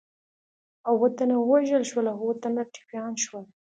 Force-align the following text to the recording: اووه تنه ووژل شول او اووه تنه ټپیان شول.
اووه 0.89 1.07
تنه 1.17 1.35
ووژل 1.39 1.83
شول 1.89 2.05
او 2.11 2.17
اووه 2.21 2.35
تنه 2.43 2.61
ټپیان 2.73 3.13
شول. 3.23 3.45